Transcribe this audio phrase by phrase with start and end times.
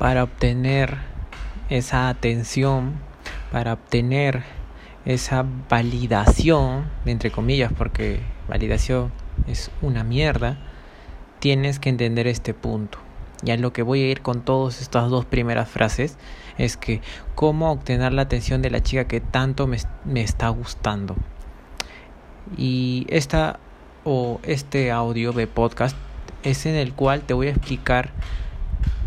[0.00, 0.96] para obtener
[1.68, 2.94] esa atención,
[3.52, 4.44] para obtener
[5.04, 9.12] esa validación, entre comillas, porque validación
[9.46, 10.56] es una mierda,
[11.38, 12.96] tienes que entender este punto.
[13.42, 16.16] Ya lo que voy a ir con todas estas dos primeras frases
[16.56, 17.02] es que
[17.34, 19.76] cómo obtener la atención de la chica que tanto me,
[20.06, 21.14] me está gustando.
[22.56, 23.58] Y esta
[24.04, 25.94] o este audio de podcast
[26.42, 28.12] es en el cual te voy a explicar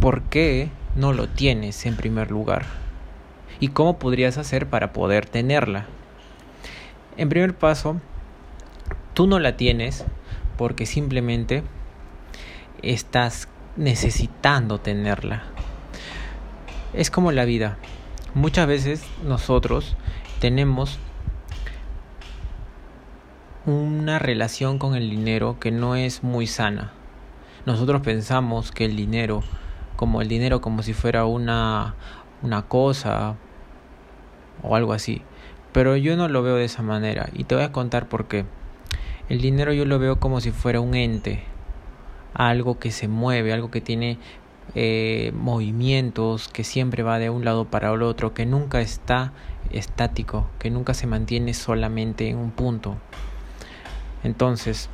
[0.00, 2.64] por qué no lo tienes en primer lugar
[3.60, 5.86] y cómo podrías hacer para poder tenerla.
[7.16, 8.00] En primer paso,
[9.14, 10.04] tú no la tienes
[10.56, 11.62] porque simplemente
[12.82, 15.42] estás necesitando tenerla.
[16.92, 17.76] Es como la vida.
[18.34, 19.96] Muchas veces nosotros
[20.40, 20.98] tenemos
[23.66, 26.92] una relación con el dinero que no es muy sana.
[27.66, 29.42] Nosotros pensamos que el dinero,
[30.00, 31.94] como el dinero como si fuera una,
[32.40, 33.36] una cosa
[34.62, 35.20] o algo así.
[35.72, 38.46] Pero yo no lo veo de esa manera y te voy a contar por qué.
[39.28, 41.42] El dinero yo lo veo como si fuera un ente,
[42.32, 44.16] algo que se mueve, algo que tiene
[44.74, 49.34] eh, movimientos, que siempre va de un lado para el otro, que nunca está
[49.70, 52.96] estático, que nunca se mantiene solamente en un punto.
[54.24, 54.88] Entonces,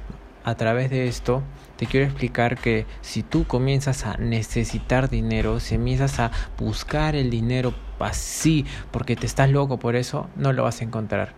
[0.46, 1.42] a través de esto,
[1.76, 7.30] te quiero explicar que si tú comienzas a necesitar dinero, si comienzas a buscar el
[7.30, 11.34] dinero así porque te estás loco por eso, no lo vas a encontrar.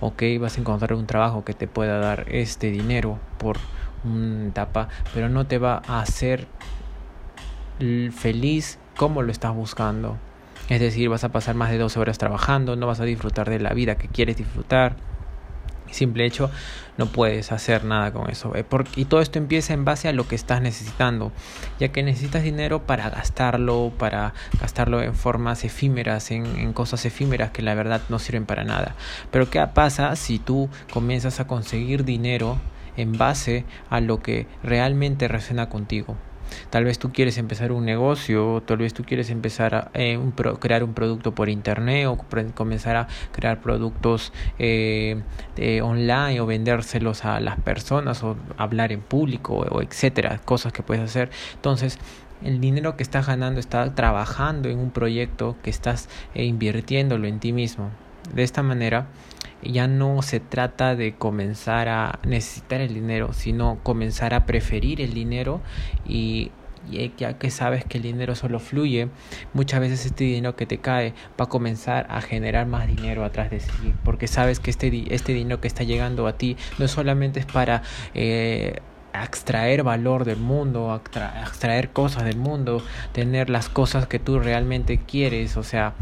[0.00, 3.56] Ok, vas a encontrar un trabajo que te pueda dar este dinero por
[4.04, 6.46] una etapa, pero no te va a hacer
[8.12, 10.18] feliz como lo estás buscando.
[10.68, 13.58] Es decir, vas a pasar más de 12 horas trabajando, no vas a disfrutar de
[13.58, 14.94] la vida que quieres disfrutar
[15.92, 16.50] simple hecho
[16.98, 18.54] no puedes hacer nada con eso.
[18.54, 18.64] Eh,
[18.96, 21.32] y todo esto empieza en base a lo que estás necesitando,
[21.78, 27.62] ya que necesitas dinero para gastarlo, para gastarlo en formas efímeras, en, cosas efímeras que
[27.62, 28.94] la verdad no sirven para nada.
[29.30, 32.58] Pero ¿qué pasa si tú comienzas a conseguir dinero
[32.96, 36.16] en base a lo que realmente resuena contigo?
[36.70, 40.18] Tal vez tú quieres empezar un negocio, tal vez tú quieres empezar a eh,
[40.58, 42.18] crear un producto por internet o
[42.54, 45.22] comenzar a crear productos eh,
[45.82, 51.02] online o vendérselos a las personas o hablar en público o etcétera, cosas que puedes
[51.02, 51.30] hacer.
[51.54, 51.98] Entonces,
[52.44, 57.40] el dinero que estás ganando está trabajando en un proyecto que estás eh, invirtiéndolo en
[57.40, 57.90] ti mismo.
[58.34, 59.06] De esta manera,
[59.62, 65.14] ya no se trata de comenzar a necesitar el dinero, sino comenzar a preferir el
[65.14, 65.60] dinero
[66.06, 66.50] y
[67.16, 69.08] ya que sabes que el dinero solo fluye,
[69.54, 73.50] muchas veces este dinero que te cae va a comenzar a generar más dinero atrás
[73.50, 77.40] de sí, porque sabes que este, este dinero que está llegando a ti no solamente
[77.40, 77.82] es para
[78.14, 78.80] eh,
[79.14, 81.00] extraer valor del mundo,
[81.42, 85.94] extraer cosas del mundo, tener las cosas que tú realmente quieres, o sea,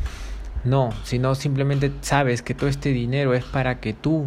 [0.64, 4.26] no, sino simplemente sabes que todo este dinero es para que tú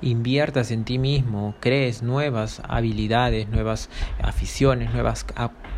[0.00, 3.90] inviertas en ti mismo, crees nuevas habilidades, nuevas
[4.22, 5.26] aficiones, nuevas,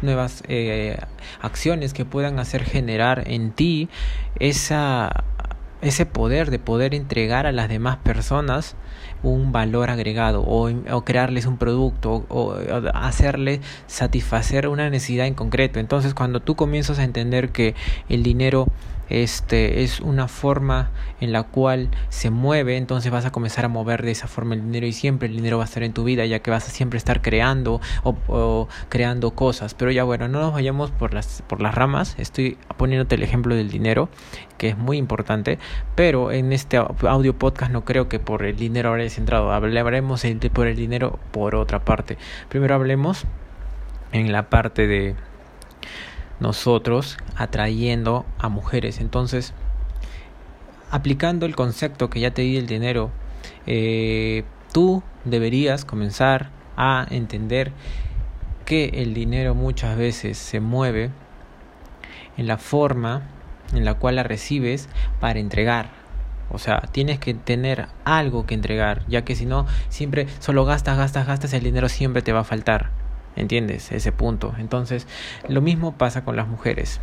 [0.03, 0.99] nuevas eh,
[1.41, 3.89] acciones que puedan hacer generar en ti
[4.39, 5.25] esa,
[5.83, 8.77] ese poder de poder entregar a las demás personas
[9.23, 12.55] un valor agregado o, o crearles un producto o, o,
[12.95, 15.81] hacerle satisfacer una necesidad en concreto.
[15.81, 17.75] Entonces cuando tú comienzas a entender que
[18.09, 18.69] el dinero
[19.09, 20.91] este es una forma
[21.21, 24.63] en la cual se mueve, entonces vas a comenzar a mover de esa forma el
[24.63, 26.71] dinero y siempre el dinero va a estar en tu vida, ya que vas a
[26.71, 29.75] siempre estar creando o, creando cosas.
[29.75, 33.55] Pero ya bueno, no nos vayamos por las, por las ramas, estoy poniéndote el ejemplo
[33.55, 34.09] del dinero,
[34.59, 35.59] que es muy importante,
[35.95, 40.67] pero en este audio podcast no creo que por el dinero haya centrado, hablaremos por
[40.67, 42.19] el dinero por otra parte.
[42.49, 43.25] Primero hablemos
[44.13, 45.17] en la parte de
[46.41, 49.01] nosotros atrayendo a mujeres.
[49.01, 49.55] Entonces,
[50.91, 53.11] aplicando el concepto que ya te di del dinero,
[53.67, 57.73] eh, tú deberías comenzar a entender
[58.65, 61.11] que el dinero muchas veces se mueve
[62.37, 63.23] en la forma
[63.73, 64.89] en la cual la recibes
[65.21, 65.96] para entregar.
[66.51, 70.97] O sea, tienes que tener algo que entregar, ya que si no, siempre solo gastas,
[70.97, 72.91] gastas, gastas, el dinero siempre te va a faltar.
[73.37, 73.93] ¿Entiendes?
[73.93, 74.55] Ese punto.
[74.59, 75.07] Entonces,
[75.49, 77.01] lo mismo pasa con las mujeres.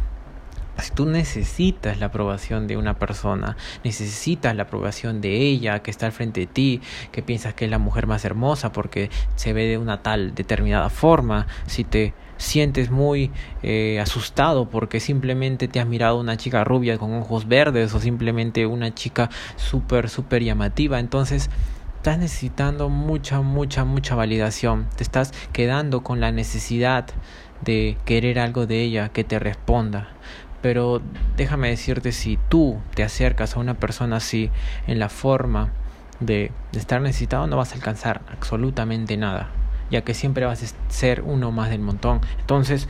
[0.79, 6.07] Si tú necesitas la aprobación de una persona, necesitas la aprobación de ella que está
[6.07, 6.81] al frente de ti,
[7.11, 10.89] que piensas que es la mujer más hermosa porque se ve de una tal determinada
[10.89, 13.31] forma, si te sientes muy
[13.61, 18.65] eh, asustado porque simplemente te has mirado una chica rubia con ojos verdes o simplemente
[18.65, 21.49] una chica súper, súper llamativa, entonces
[22.03, 24.87] estás necesitando mucha, mucha, mucha validación.
[24.97, 27.05] Te estás quedando con la necesidad
[27.61, 30.09] de querer algo de ella que te responda.
[30.63, 30.99] Pero
[31.37, 34.49] déjame decirte, si tú te acercas a una persona así
[34.87, 35.71] en la forma
[36.19, 39.51] de, estar necesitado, no vas a alcanzar absolutamente nada,
[39.91, 42.21] ya que siempre vas a ser uno más del montón.
[42.39, 42.87] Entonces,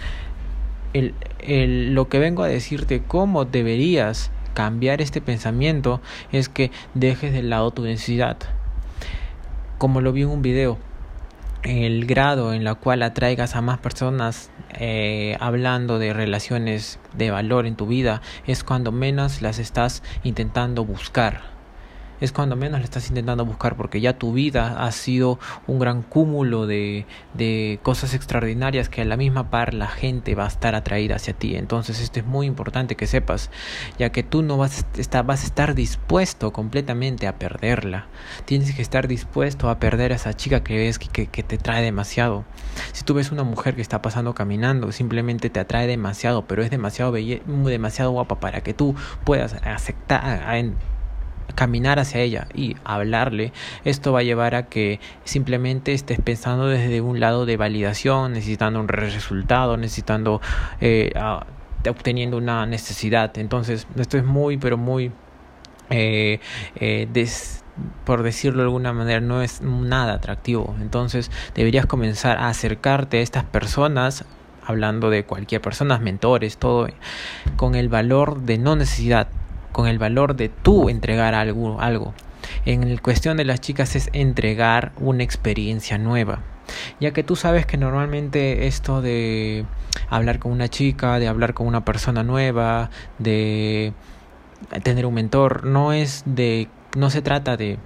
[0.93, 5.99] el, lo que vengo a decirte, cómo deberías cambiar este pensamiento,
[6.31, 8.37] es que dejes de lado tu necesidad
[9.83, 10.77] como lo vi en un video,
[11.63, 17.65] el grado en la cual atraigas a más personas eh, hablando de relaciones de valor
[17.65, 21.52] en tu vida es cuando menos las estás intentando buscar
[22.21, 26.01] es cuando menos le estás intentando buscar porque ya tu vida ha sido un gran
[26.01, 30.75] cúmulo de, de cosas extraordinarias que a la misma par la gente va a estar
[30.75, 31.55] atraída hacia ti.
[31.55, 33.49] Entonces esto es muy importante que sepas,
[33.97, 34.85] ya que tú no vas
[35.25, 38.07] vas a estar dispuesto completamente a perderla.
[38.45, 41.83] Tienes que estar dispuesto a perder a esa chica que ves que, que, te trae
[41.83, 42.45] demasiado.
[42.91, 46.71] Si tú ves una mujer que está pasando caminando, simplemente te atrae demasiado, pero es
[46.71, 50.43] demasiado, demasiado guapa para que tú puedas aceptar,
[51.55, 53.53] caminar hacia ella y hablarle,
[53.85, 58.79] esto va a llevar a que simplemente estés pensando desde un lado de validación, necesitando
[58.79, 60.41] un resultado, necesitando,
[60.81, 61.13] eh,
[61.89, 63.37] obteniendo una necesidad.
[63.37, 65.11] Entonces, esto es muy, pero muy,
[65.89, 66.39] eh,
[66.75, 67.07] eh,
[68.05, 70.75] por decirlo de alguna manera, no es nada atractivo.
[70.81, 74.25] Entonces, deberías comenzar a acercarte a estas personas
[74.65, 76.87] hablando de cualquier persona, mentores, todo,
[77.57, 79.27] con el valor de no necesidad,
[79.73, 81.81] con el valor de tú entregar algo.
[81.81, 82.13] algo.
[82.65, 86.39] En cuestión de las chicas es entregar una experiencia nueva.
[86.99, 89.65] Ya que tú sabes que normalmente esto de
[90.09, 92.89] hablar con una chica, de hablar con una persona nueva,
[93.19, 93.93] de
[94.83, 97.79] tener un mentor, no es de no se trata de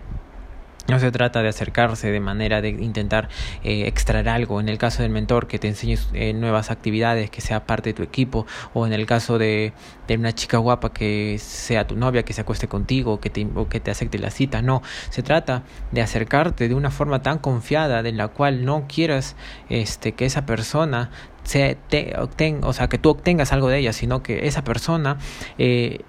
[0.88, 3.30] no se trata de acercarse de manera de intentar
[3.64, 4.60] eh, extraer algo.
[4.60, 7.94] En el caso del mentor, que te enseñe eh, nuevas actividades, que sea parte de
[7.94, 8.46] tu equipo.
[8.74, 9.74] O en el caso de,
[10.08, 13.68] de, una chica guapa que sea tu novia, que se acueste contigo que te, o
[13.70, 14.62] que te acepte la cita.
[14.62, 19.36] No, se trata de acercarte de una forma tan confiada de la cual no quieras
[19.70, 21.10] este, que esa persona
[21.48, 22.14] se te,
[22.62, 25.18] o sea, que tú obtengas algo de ella, sino que esa persona
[25.58, 26.02] eh,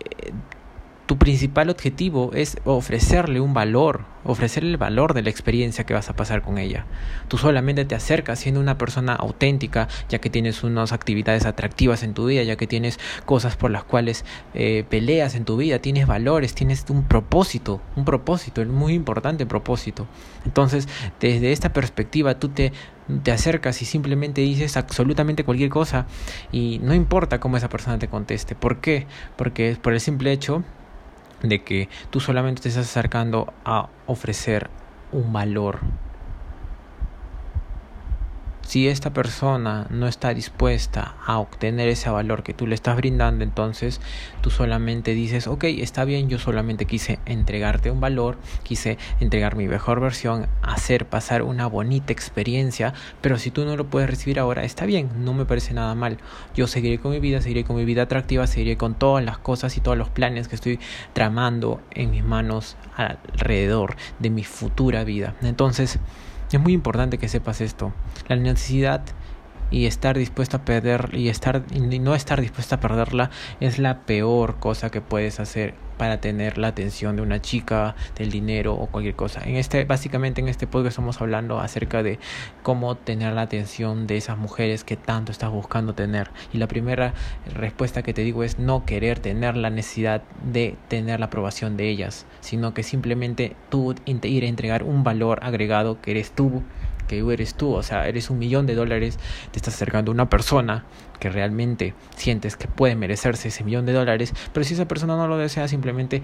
[1.08, 6.10] tu principal objetivo es ofrecerle un valor, ofrecerle el valor de la experiencia que vas
[6.10, 6.84] a pasar con ella.
[7.28, 12.12] Tú solamente te acercas siendo una persona auténtica, ya que tienes unas actividades atractivas en
[12.12, 16.06] tu vida, ya que tienes cosas por las cuales eh, peleas en tu vida, tienes
[16.06, 20.06] valores, tienes un propósito, un propósito, el muy importante propósito.
[20.44, 20.88] Entonces,
[21.20, 22.70] desde esta perspectiva, tú te
[23.24, 26.04] te acercas y simplemente dices absolutamente cualquier cosa
[26.52, 28.54] y no importa cómo esa persona te conteste.
[28.54, 29.06] ¿Por qué?
[29.38, 30.62] Porque por el simple hecho
[31.42, 34.68] de que tú solamente te estás acercando a ofrecer
[35.12, 35.80] un valor
[38.68, 43.42] si esta persona no está dispuesta a obtener ese valor que tú le estás brindando,
[43.42, 43.98] entonces
[44.42, 49.68] tú solamente dices, ok, está bien, yo solamente quise entregarte un valor, quise entregar mi
[49.68, 52.92] mejor versión, hacer pasar una bonita experiencia,
[53.22, 56.18] pero si tú no lo puedes recibir ahora, está bien, no me parece nada mal.
[56.54, 59.78] Yo seguiré con mi vida, seguiré con mi vida atractiva, seguiré con todas las cosas
[59.78, 60.78] y todos los planes que estoy
[61.14, 65.34] tramando en mis manos alrededor de mi futura vida.
[65.40, 65.98] Entonces,
[66.56, 67.92] es muy importante que sepas esto.
[68.28, 69.02] La necesidad
[69.70, 73.30] y estar dispuesto a perder y estar y no estar dispuesto a perderla
[73.60, 78.30] es la peor cosa que puedes hacer para tener la atención de una chica, del
[78.30, 79.42] dinero o cualquier cosa.
[79.44, 82.18] En este básicamente en este podcast estamos hablando acerca de
[82.62, 86.30] cómo tener la atención de esas mujeres que tanto estás buscando tener.
[86.52, 87.12] Y la primera
[87.52, 91.88] respuesta que te digo es no querer tener la necesidad de tener la aprobación de
[91.88, 96.62] ellas, sino que simplemente tú ir a entregar un valor agregado que eres tú
[97.08, 99.18] que eres tú, o sea, eres un millón de dólares,
[99.50, 100.84] te estás acercando a una persona
[101.18, 105.26] que realmente sientes que puede merecerse ese millón de dólares, pero si esa persona no
[105.26, 106.22] lo desea, simplemente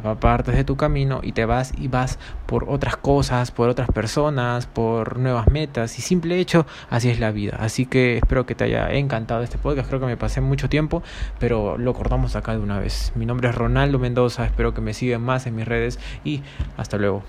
[0.00, 4.66] partes de tu camino y te vas y vas por otras cosas, por otras personas,
[4.66, 7.56] por nuevas metas y simple hecho, así es la vida.
[7.60, 11.02] Así que espero que te haya encantado este podcast, creo que me pasé mucho tiempo,
[11.38, 13.12] pero lo cortamos acá de una vez.
[13.14, 16.42] Mi nombre es Ronaldo Mendoza, espero que me sigan más en mis redes y
[16.76, 17.22] hasta luego.